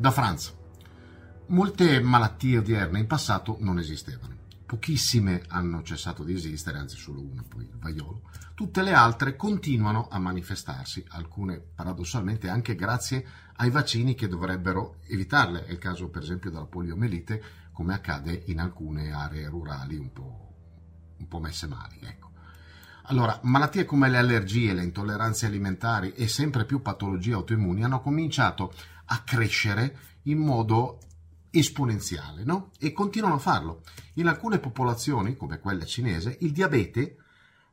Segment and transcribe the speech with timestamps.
[0.00, 0.56] Da Franz.
[1.48, 4.34] Molte malattie odierne in passato non esistevano.
[4.64, 8.22] Pochissime hanno cessato di esistere, anzi solo una, poi il vaiolo.
[8.54, 13.26] Tutte le altre continuano a manifestarsi, alcune paradossalmente anche grazie
[13.56, 15.66] ai vaccini che dovrebbero evitarle.
[15.66, 20.54] È il caso per esempio della poliomelite, come accade in alcune aree rurali un po',
[21.18, 21.98] un po messe male.
[22.00, 22.30] Ecco.
[23.10, 28.72] Allora, malattie come le allergie, le intolleranze alimentari e sempre più patologie autoimmuni hanno cominciato
[29.12, 30.98] a crescere in modo
[31.50, 32.70] esponenziale, no?
[32.78, 33.82] E continuano a farlo.
[34.14, 37.16] In alcune popolazioni, come quella cinese, il diabete,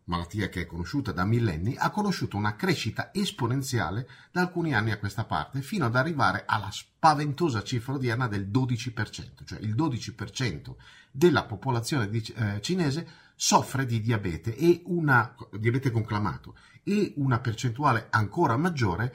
[0.05, 4.97] malattia che è conosciuta da millenni, ha conosciuto una crescita esponenziale da alcuni anni a
[4.97, 10.75] questa parte, fino ad arrivare alla spaventosa cifra odierna del 12%, cioè il 12%
[11.11, 18.07] della popolazione di, eh, cinese soffre di diabete e una diabete conclamato e una percentuale
[18.09, 19.13] ancora maggiore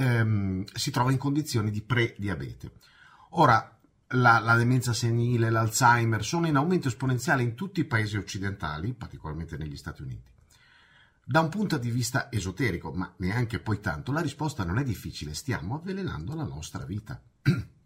[0.00, 2.72] ehm, si trova in condizioni di prediabete.
[3.30, 3.78] Ora,
[4.14, 9.56] la, la, demenza senile, l'Alzheimer sono in aumento esponenziale in tutti i paesi occidentali, particolarmente
[9.56, 10.30] negli Stati Uniti.
[11.22, 15.34] Da un punto di vista esoterico, ma neanche poi tanto, la risposta non è difficile,
[15.34, 17.20] stiamo avvelenando la nostra vita.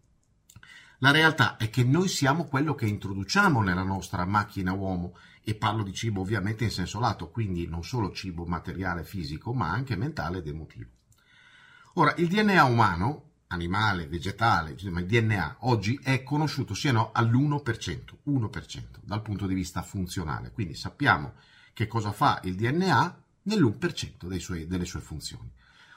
[0.98, 5.82] La realtà è che noi siamo quello che introduciamo nella nostra macchina uomo e parlo
[5.82, 10.38] di cibo ovviamente in senso lato, quindi non solo cibo materiale fisico, ma anche mentale
[10.38, 10.88] ed emotivo.
[11.96, 18.82] Ora, il DNA umano, animale, vegetale, ma il DNA oggi è conosciuto siano all'1%, 1%
[19.00, 21.34] dal punto di vista funzionale, quindi sappiamo
[21.72, 25.48] che cosa fa il DNA nell'1% suoi, delle sue funzioni.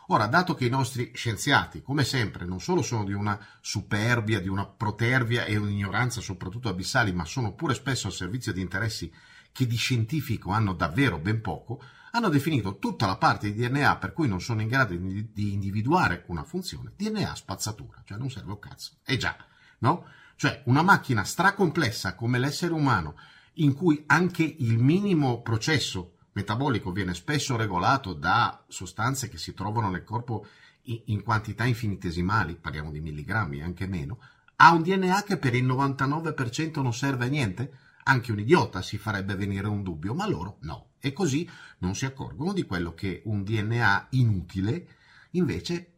[0.09, 4.49] Ora, dato che i nostri scienziati, come sempre, non solo sono di una superbia, di
[4.49, 9.11] una protervia e un'ignoranza soprattutto abissali, ma sono pure spesso al servizio di interessi
[9.51, 11.81] che di scientifico hanno davvero ben poco,
[12.17, 15.53] hanno definito tutta la parte di DNA per cui non sono in grado di, di
[15.53, 18.93] individuare una funzione DNA spazzatura, cioè non serve un cazzo.
[19.05, 19.37] E già,
[19.79, 20.05] no?
[20.35, 23.15] Cioè una macchina stracomplessa come l'essere umano,
[23.59, 29.89] in cui anche il minimo processo metabolico viene spesso regolato da sostanze che si trovano
[29.89, 30.45] nel corpo
[30.83, 34.19] in quantità infinitesimali, parliamo di milligrammi, anche meno,
[34.57, 37.71] ha un DNA che per il 99% non serve a niente?
[38.07, 40.91] Anche un idiota si farebbe venire un dubbio, ma loro no.
[40.99, 44.87] E così non si accorgono di quello che un DNA inutile
[45.31, 45.93] invece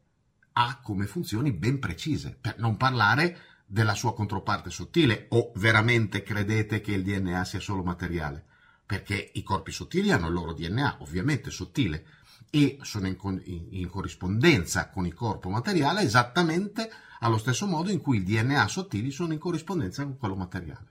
[0.53, 6.81] ha come funzioni ben precise, per non parlare della sua controparte sottile, o veramente credete
[6.81, 8.45] che il DNA sia solo materiale?
[8.89, 12.05] perché i corpi sottili hanno il loro DNA, ovviamente sottile,
[12.49, 16.89] e sono in, in, in, corrispondenza con il corpo materiale esattamente
[17.19, 20.87] allo stesso modo in cui i DNA sottili sono in corrispondenza con quello materiale.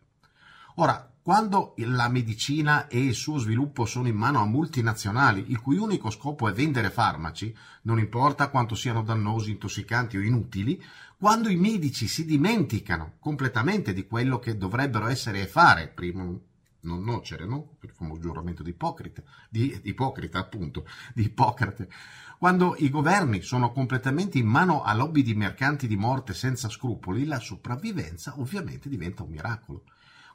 [0.81, 5.77] Ora, quando la medicina e il suo sviluppo sono in mano a multinazionali, il cui
[5.77, 7.53] unico scopo è vendere farmaci,
[7.83, 10.81] non importa quanto siano dannosi, intossicanti o inutili,
[11.19, 17.03] quando i medici si dimenticano completamente di quello che dovrebbero essere e fare, prima non
[17.03, 17.71] nocere, no?
[17.81, 21.89] Il famoso giuramento di Ipocrite, di, di Ipocrita, appunto, di Ippocrate.
[22.39, 27.25] Quando i governi sono completamente in mano a lobby di mercanti di morte senza scrupoli,
[27.25, 29.83] la sopravvivenza ovviamente diventa un miracolo.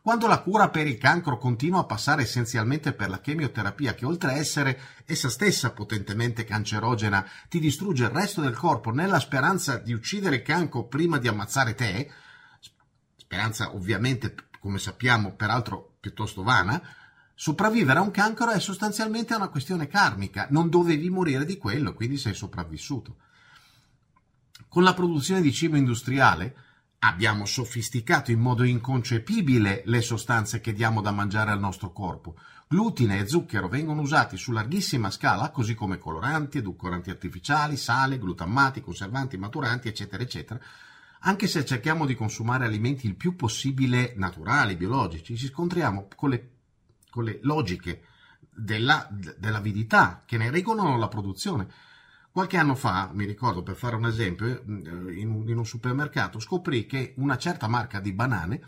[0.03, 4.31] Quando la cura per il cancro continua a passare essenzialmente per la chemioterapia, che oltre
[4.31, 9.93] a essere essa stessa potentemente cancerogena, ti distrugge il resto del corpo nella speranza di
[9.93, 12.11] uccidere il cancro prima di ammazzare te,
[13.15, 16.81] speranza ovviamente, come sappiamo, peraltro piuttosto vana,
[17.33, 22.17] sopravvivere a un cancro è sostanzialmente una questione karmica, non dovevi morire di quello, quindi
[22.17, 23.19] sei sopravvissuto.
[24.67, 26.72] Con la produzione di cibo industriale
[27.05, 32.35] abbiamo sofisticato in modo inconcepibile le sostanze che diamo da mangiare al nostro corpo.
[32.67, 38.81] Glutine e zucchero vengono usati su larghissima scala, così come coloranti, edulcoranti artificiali, sale, glutammati,
[38.81, 40.59] conservanti, maturanti, eccetera, eccetera,
[41.25, 46.51] anche se cerchiamo di consumare alimenti il più possibile naturali, biologici, ci scontriamo con le,
[47.09, 48.03] con le logiche
[48.49, 51.67] della, dell'avidità che ne regolano la produzione.
[52.33, 56.88] Qualche anno fa, mi ricordo per fare un esempio, in un, in un supermercato scoprì
[56.88, 58.59] che una certa marca di banane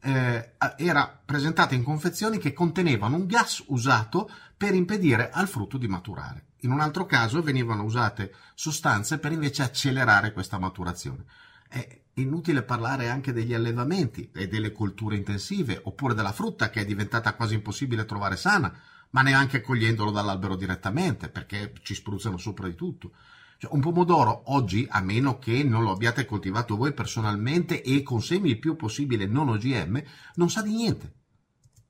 [0.00, 5.88] eh, era presentata in confezioni che contenevano un gas usato per impedire al frutto di
[5.88, 6.48] maturare.
[6.60, 11.24] In un altro caso venivano usate sostanze per invece accelerare questa maturazione.
[11.70, 16.84] È inutile parlare anche degli allevamenti e delle colture intensive, oppure della frutta che è
[16.84, 18.72] diventata quasi impossibile trovare sana,
[19.10, 23.12] ma neanche cogliendolo dall'albero direttamente, perché ci spruzzano sopra di tutto.
[23.58, 28.22] Cioè, un pomodoro oggi, a meno che non lo abbiate coltivato voi personalmente e con
[28.22, 30.02] semi il più possibile non OGM,
[30.34, 31.14] non sa di niente.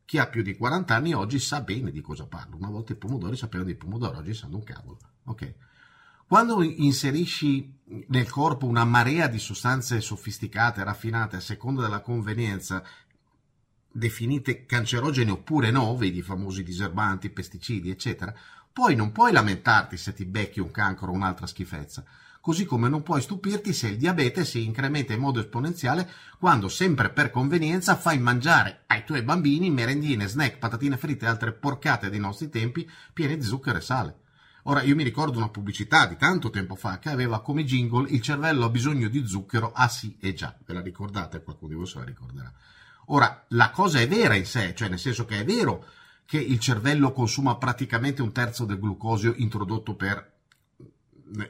[0.05, 2.57] Chi ha più di 40 anni oggi sa bene di cosa parlo.
[2.57, 4.99] Una volta i pomodori sapevano di pomodoro, oggi sanno un cavolo.
[5.25, 5.55] Ok?
[6.29, 7.73] Quando inserisci
[8.09, 12.83] nel corpo una marea di sostanze sofisticate, raffinate, a seconda della convenienza,
[13.93, 18.35] definite cancerogene oppure no, vedi i famosi diserbanti, pesticidi, eccetera,
[18.73, 22.05] poi non puoi lamentarti se ti becchi un cancro o un'altra schifezza,
[22.41, 27.11] così come non puoi stupirti se il diabete si incrementa in modo esponenziale quando, sempre
[27.11, 32.19] per convenienza, fai mangiare ai tuoi bambini merendine, snack, patatine fritte e altre porcate dei
[32.19, 34.17] nostri tempi piene di zucchero e sale.
[34.69, 38.21] Ora, io mi ricordo una pubblicità di tanto tempo fa che aveva come jingle il
[38.21, 41.43] cervello ha bisogno di zucchero, ah sì, e già, ve la ricordate?
[41.43, 42.53] Qualcuno di voi se la ricorderà.
[43.07, 45.85] Ora, la cosa è vera in sé, cioè nel senso che è vero
[46.25, 50.33] che il cervello consuma praticamente un terzo del glucosio introdotto per,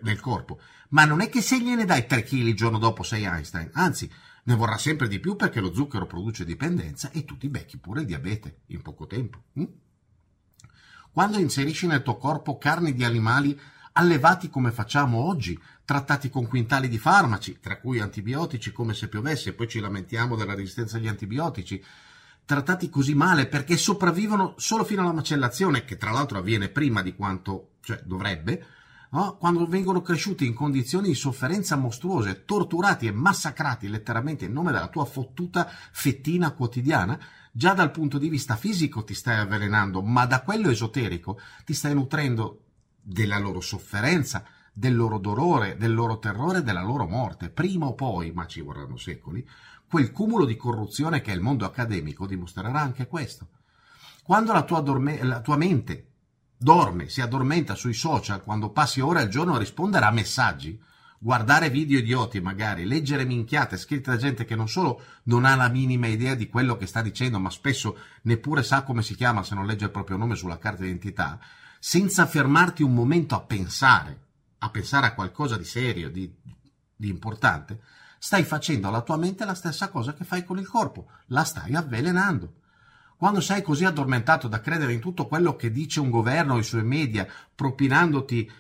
[0.03, 0.61] nel corpo.
[0.91, 4.13] Ma non è che se gliene dai 3 kg il giorno dopo sei Einstein, anzi,
[4.45, 8.01] ne vorrà sempre di più perché lo zucchero produce dipendenza e tu ti becchi pure
[8.01, 9.45] il diabete in poco tempo.
[9.55, 9.65] Hm?
[11.17, 13.59] Quando inserisci nel tuo corpo carni di animali
[13.93, 19.55] allevati come facciamo oggi, trattati con quintali di farmaci, tra cui antibiotici come se piovesse,
[19.55, 21.83] poi ci lamentiamo della resistenza agli antibiotici,
[22.45, 27.15] trattati così male perché sopravvivono solo fino alla macellazione, che tra l'altro avviene prima di
[27.15, 28.67] quanto cioè, dovrebbe,
[29.11, 29.37] no?
[29.37, 34.89] quando vengono cresciuti in condizioni di sofferenza mostruose, torturati e massacrati letteralmente in nome della
[34.89, 37.19] tua fottuta fettina quotidiana,
[37.53, 41.95] già dal punto di vista fisico ti stai avvelenando, ma da quello esoterico ti stai
[41.95, 42.63] nutrendo
[43.01, 47.49] della loro sofferenza, del loro dolore, del loro terrore, della loro morte.
[47.49, 49.47] Prima o poi, ma ci vorranno secoli,
[49.89, 53.49] quel cumulo di corruzione che è il mondo accademico dimostrerà anche questo.
[54.23, 56.16] Quando la tua, dorme, la tua mente
[56.57, 60.81] dorme, si addormenta sui social, quando passi ore al giorno a rispondere a messaggi,
[61.19, 65.69] guardare video idioti magari, leggere minchiate scritte da gente che non solo non ha la
[65.69, 69.55] minima idea di quello che sta dicendo, ma spesso neppure sa come si chiama se
[69.55, 71.39] non legge il proprio nome sulla carta d'identità,
[71.79, 74.21] senza fermarti un momento a pensare,
[74.59, 76.33] a pensare a qualcosa di serio, di,
[76.95, 77.81] di importante,
[78.19, 81.75] stai facendo alla tua mente la stessa cosa che fai con il corpo, la stai
[81.75, 82.55] avvelenando.
[83.17, 86.65] Quando sei così addormentato da credere in tutto quello che dice un governo o i
[86.65, 88.51] suoi media, propinandoti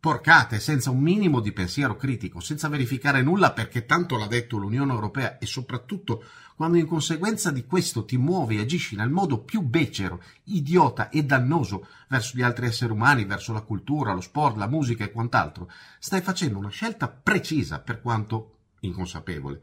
[0.00, 4.92] porcate senza un minimo di pensiero critico, senza verificare nulla perché tanto l'ha detto l'Unione
[4.92, 6.24] Europea e soprattutto
[6.56, 11.24] quando in conseguenza di questo ti muovi e agisci nel modo più becero, idiota e
[11.24, 15.70] dannoso verso gli altri esseri umani, verso la cultura, lo sport, la musica e quant'altro,
[15.98, 19.60] stai facendo una scelta precisa per quanto inconsapevole.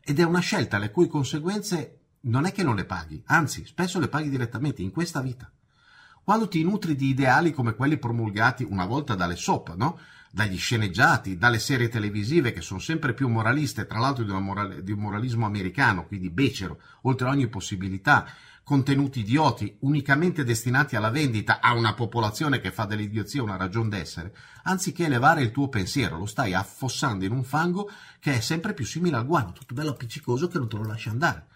[0.00, 3.98] Ed è una scelta le cui conseguenze non è che non le paghi, anzi, spesso
[3.98, 5.50] le paghi direttamente in questa vita.
[6.22, 9.98] Quando ti nutri di ideali come quelli promulgati una volta dalle soap, no?
[10.30, 14.92] dagli sceneggiati, dalle serie televisive che sono sempre più moraliste, tra l'altro di, morale, di
[14.92, 18.28] un moralismo americano, quindi becero, oltre ogni possibilità,
[18.62, 24.32] contenuti idioti, unicamente destinati alla vendita a una popolazione che fa dell'idiozia una ragione d'essere,
[24.64, 27.90] anziché elevare il tuo pensiero, lo stai affossando in un fango
[28.20, 31.08] che è sempre più simile al guano, tutto bello appiccicoso che non te lo lasci
[31.08, 31.46] andare.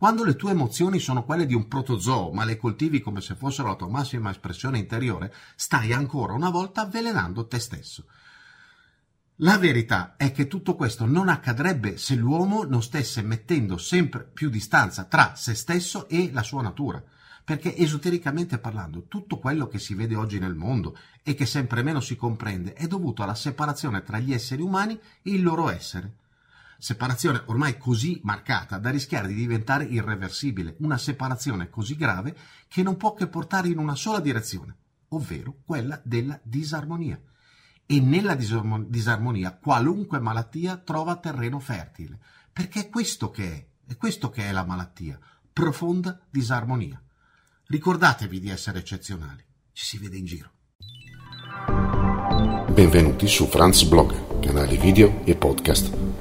[0.00, 3.68] Quando le tue emozioni sono quelle di un protozoo, ma le coltivi come se fossero
[3.68, 8.06] la tua massima espressione interiore, stai ancora una volta avvelenando te stesso.
[9.42, 14.48] La verità è che tutto questo non accadrebbe se l'uomo non stesse mettendo sempre più
[14.48, 17.04] distanza tra se stesso e la sua natura.
[17.44, 22.00] Perché esotericamente parlando, tutto quello che si vede oggi nel mondo e che sempre meno
[22.00, 26.14] si comprende è dovuto alla separazione tra gli esseri umani e il loro essere
[26.80, 32.34] separazione ormai così marcata da rischiare di diventare irreversibile, una separazione così grave
[32.68, 34.76] che non può che portare in una sola direzione,
[35.08, 37.20] ovvero quella della disarmonia.
[37.84, 42.18] E nella disarmonia qualunque malattia trova terreno fertile,
[42.52, 45.18] perché è questo che è, è questo che è la malattia,
[45.52, 47.00] profonda disarmonia.
[47.66, 50.50] Ricordatevi di essere eccezionali, ci si vede in giro.
[52.72, 56.09] Benvenuti su Franz Blog, canale video e podcast.